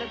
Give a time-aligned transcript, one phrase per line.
[0.00, 0.06] 嗨，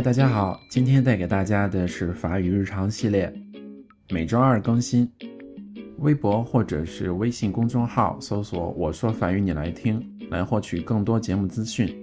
[0.00, 3.30] 大家好，今天带给大家的是法语日常系列，
[4.08, 5.06] 每周二更新。
[5.98, 11.94] 微博或者是微信公众号搜索“我说法语你来听”，来获取更多节目资讯。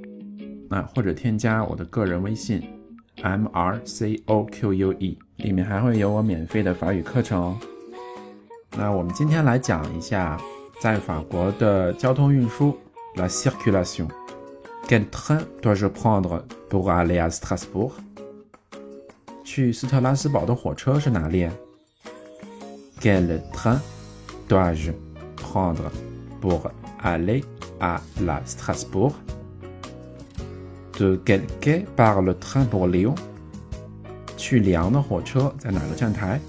[0.69, 2.61] 那或者添加我的个人微信。
[3.21, 7.58] M R C O Q U E 里面还会有我免费的法语课程哦。
[8.76, 10.38] 那我们今天来讲一下
[10.80, 12.76] 在法国的交通运输，
[13.16, 17.92] la circulation。Quel train dois-je prendre pour aller à Strasbourg？
[19.44, 21.50] 去斯特拉斯堡的火车是哪列？
[23.00, 23.78] Quel train
[24.48, 24.92] dois-je
[25.36, 25.90] prendre
[26.40, 26.70] pour
[27.02, 27.44] aller
[27.80, 33.14] à la Strasbourg？De quel quai part le train pour Lyon?
[34.42, 36.40] 去里昂的火车在哪个站台？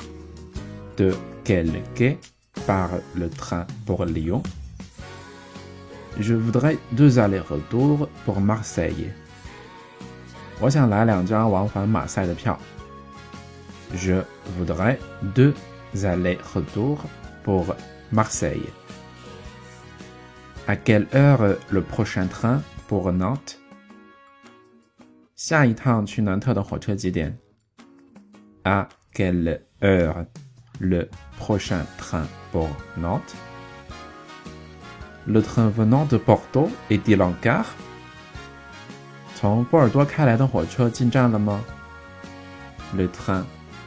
[0.96, 2.18] De quel quai
[2.68, 4.44] part le train pour Lyon?
[6.20, 9.12] Je voudrais deux allers-retours pour Marseille.
[10.60, 12.60] 我想来两张往返马赛的票。
[13.96, 14.24] Je
[14.58, 14.98] voudrais
[15.34, 15.54] deux
[15.94, 17.00] allers-retours
[17.44, 17.76] pour
[18.12, 18.68] Marseille.
[20.68, 23.56] À quelle heure le prochain train pour Nantes?
[25.36, 27.36] 下一趟去南特的火车几点
[28.64, 30.26] ？À quelle heure
[30.80, 33.36] le prochain train pour Nantes?
[35.26, 37.66] Le train venant de Bordeaux est-il en gare?
[39.36, 41.62] 从波尔多开来的火车进站了吗？
[42.96, 43.46] Le train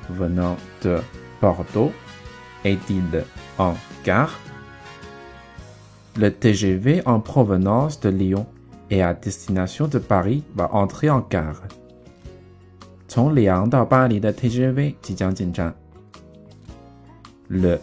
[0.08, 1.00] venant de
[1.40, 1.92] Bordeaux
[2.64, 3.24] est-il
[3.58, 3.74] en
[4.04, 4.30] gare?
[6.16, 8.46] Le TGV en provenance de Lyon
[8.90, 11.62] et à destination de Paris va entrer en gare.
[13.16, 15.74] 从里昂到巴黎的 TGV 即将进站。
[17.48, 17.78] Le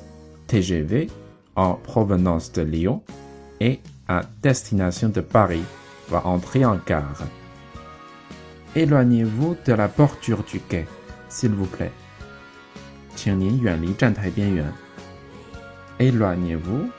[0.48, 1.10] TGV
[1.56, 3.02] en provenance de Lyon
[3.60, 5.64] et à destination de Paris
[6.10, 7.28] va entrer en gare.
[8.76, 10.86] Éloignez-vous de la bordure du quai,
[11.30, 11.92] s'il vous plaît.
[13.16, 14.72] 请您远离站台边缘。
[16.00, 16.90] Éloignez-vous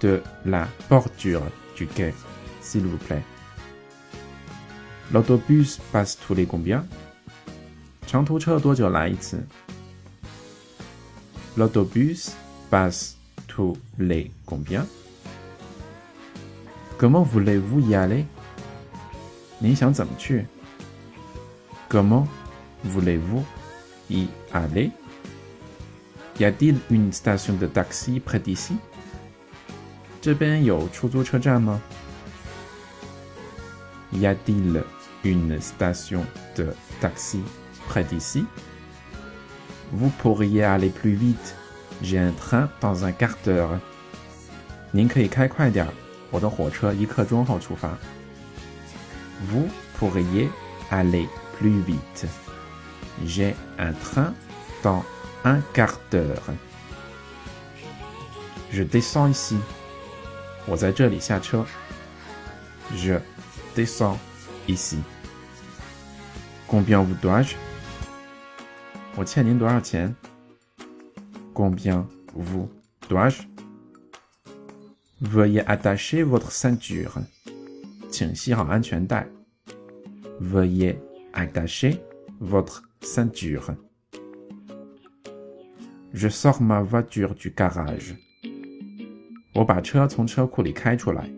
[0.00, 1.42] de la bordure
[1.76, 2.14] du quai,
[2.62, 3.22] s'il vous plaît.
[5.12, 6.86] L'autobus passe tous les combien?
[8.12, 9.38] 长途车多久来一次？
[11.56, 12.30] L'autobus
[12.70, 13.12] passe
[13.46, 14.86] tous les combien?
[16.98, 18.24] Comment voulez-vous y aller?
[19.58, 20.46] 你想怎么去？
[21.90, 22.26] Comment
[22.84, 23.42] voulez-vous
[24.08, 24.90] y aller?
[26.38, 28.76] Y a-t-il une station de taxi près d'ici?
[30.20, 31.80] 这边有出租车站吗？
[34.12, 34.82] Y a-t-il
[35.24, 36.22] une station
[36.54, 37.40] de taxi
[37.88, 38.46] près d'ici?
[39.92, 41.54] Vous pourriez aller plus vite.
[42.02, 43.80] J'ai un train dans un quart d'heure.
[44.92, 45.86] 您可以开快点，
[46.30, 47.90] 我的火车一刻钟后出发。
[49.50, 49.68] Vous
[49.98, 50.48] pourriez
[50.90, 51.28] aller
[51.58, 52.26] plus vite.
[53.26, 54.32] J'ai un train
[54.82, 55.02] dans
[55.44, 56.54] un quart d'heure.
[58.70, 59.56] Je descends ici.
[60.66, 61.64] 我在这里下车。
[62.94, 63.18] Je
[63.74, 64.18] descends
[64.66, 64.98] ici.
[66.66, 67.56] Combien vous dois-je?
[69.16, 70.14] 我欠您多少钱？
[71.54, 72.68] Combien vous
[73.08, 73.42] dois-je?
[75.20, 77.10] Veuillez attacher votre ceinture.
[78.10, 79.26] 请系好安全带。
[80.40, 80.96] Veuillez
[81.32, 81.98] attacher
[82.40, 83.74] votre ceinture.
[86.12, 88.14] Je sors ma voiture du garage.
[89.54, 91.28] 我把车从车库里开出来。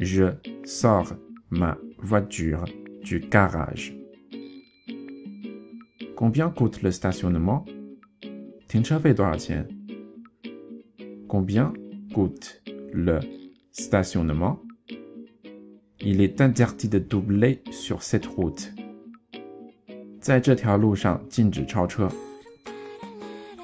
[0.00, 1.12] Je sors
[1.48, 2.66] ma voiture
[3.02, 3.92] du garage.
[6.19, 7.63] Combien coûte le stationnement?
[11.29, 11.71] Combien
[12.13, 12.61] coûte
[12.91, 13.19] le
[13.71, 14.59] stationnement?
[16.01, 18.73] Il est interdit de doubler sur cette route.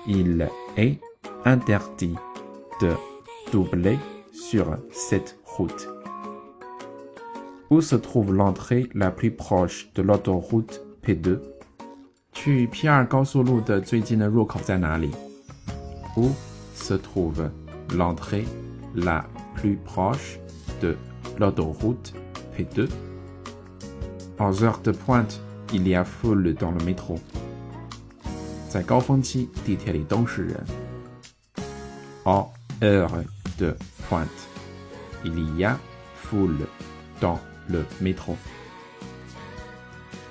[0.08, 0.48] Il
[0.78, 1.02] est
[1.44, 2.16] interdit
[2.80, 2.94] de
[3.52, 3.98] doubler
[4.32, 5.90] sur cette route.
[7.70, 11.55] Où se trouve l'entrée la plus proche de l'autoroute P2
[12.45, 15.11] 去 P2 高速路的最近的入口在哪里？
[16.17, 16.31] Où
[16.75, 17.51] se trouve
[17.91, 18.45] l'entrée
[18.95, 19.25] la
[19.55, 20.39] plus proche
[20.81, 20.97] de
[21.39, 22.13] l'autoroute
[22.57, 22.89] P2?
[24.39, 25.41] En heure de pointe,
[25.73, 27.19] il y a foule dans le métro.
[28.69, 30.65] 在高峰期，地铁里都是人。
[32.25, 33.25] En heure
[33.59, 33.77] de
[34.09, 34.29] pointe,
[35.25, 35.77] il y a
[36.15, 36.67] foule
[37.21, 37.39] dans
[37.69, 38.37] le métro.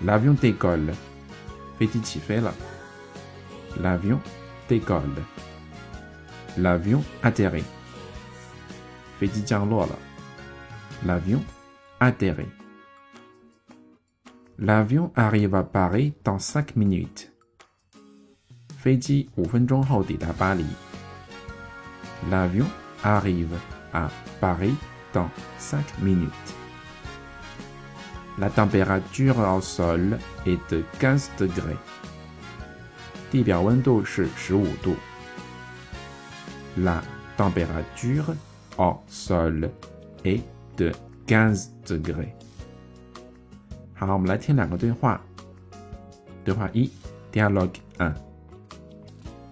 [0.03, 0.93] L'avion décolle.
[1.77, 2.53] 飞机起飞了。
[3.81, 4.19] L'avion
[4.67, 5.23] décolle.
[6.57, 7.63] L'avion atterrit.
[9.19, 9.97] 飞机降落了。
[11.05, 11.41] L'avion
[11.99, 12.49] atterrit.
[14.57, 17.29] L'avion arrive à Paris dans cinq minutes.
[18.77, 20.65] 飞机五分钟后抵达巴黎。
[22.29, 22.65] L'avion
[23.01, 23.57] arrive
[23.93, 24.09] à
[24.41, 24.75] Paris
[25.13, 26.29] dans cinq minutes.
[28.37, 31.77] La température au sol est de 15 degrés.
[33.31, 34.95] 地表温度是十五度。
[36.77, 37.01] La
[37.37, 38.33] température
[38.77, 39.69] au sol
[40.23, 40.41] est
[40.77, 40.93] de
[41.27, 42.33] 15 degrés.
[43.93, 45.19] 好，我们来听两个对话。
[46.45, 46.89] 对话一，
[47.33, 48.13] Dialogue 1.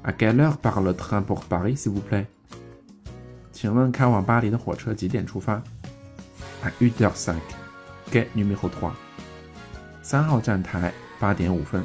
[0.03, 2.27] À quelle heure part le train pour Paris, s'il vous plaît?
[3.51, 5.61] 请问开往巴黎的火车几点出发？
[6.63, 7.35] À 1h05.
[8.12, 8.92] Quai numéro 3.
[10.02, 11.82] 三号站台八点五分。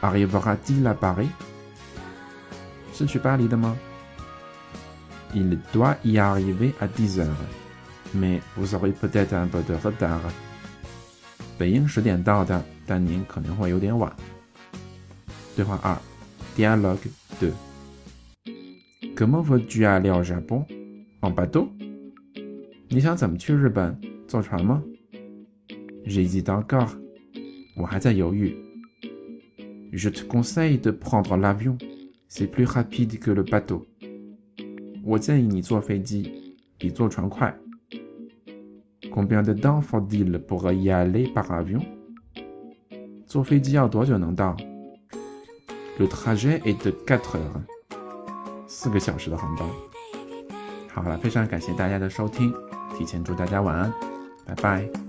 [0.00, 1.30] Arrivera-t-il à Paris?
[2.94, 3.76] 是去巴黎的吗
[5.34, 7.26] ？Il doit y arriver à 10 heures,
[8.14, 10.20] mais vous aurez peut-être un peu de retard.
[11.58, 14.12] 北应十点到的，但您可能会有点晚。
[15.56, 15.98] 对话二
[16.56, 17.08] ，Dialogue
[17.40, 17.50] 2.
[19.16, 20.64] Comment veux-tu aller au Japon?
[21.20, 21.68] En bateau?
[22.88, 23.98] 你想怎么去日本？
[24.27, 24.83] 坐船吗？
[26.05, 26.89] J'hésite encore.
[27.75, 28.55] 我还在犹豫。
[29.91, 31.77] Je te conseille de prendre l'avion.
[32.29, 33.85] C'est plus rapide que le bateau.
[35.03, 37.55] 我建议你坐飞机，比坐船快。
[39.11, 41.81] Combien de temps faut-il pour y aller par avion?
[43.27, 44.57] 坐飞机要多久能到？
[45.99, 47.61] Le trajet est de quatre heures.
[48.67, 49.69] 四个小时的航班。
[50.91, 52.51] 好了，非常感谢大家的收听，
[52.97, 53.93] 提前祝大家晚安，
[54.48, 55.07] 拜拜。